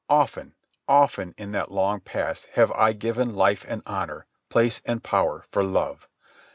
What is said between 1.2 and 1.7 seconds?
in that